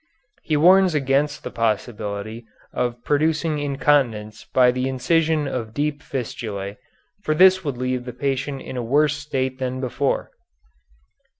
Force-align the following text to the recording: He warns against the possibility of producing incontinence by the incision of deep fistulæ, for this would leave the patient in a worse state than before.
He 0.41 0.57
warns 0.57 0.95
against 0.95 1.43
the 1.43 1.51
possibility 1.51 2.47
of 2.73 3.03
producing 3.03 3.59
incontinence 3.59 4.45
by 4.45 4.71
the 4.71 4.89
incision 4.89 5.47
of 5.47 5.75
deep 5.75 6.01
fistulæ, 6.01 6.77
for 7.21 7.35
this 7.35 7.63
would 7.63 7.77
leave 7.77 8.05
the 8.05 8.11
patient 8.13 8.63
in 8.63 8.77
a 8.77 8.81
worse 8.83 9.15
state 9.15 9.59
than 9.59 9.79
before. 9.79 10.31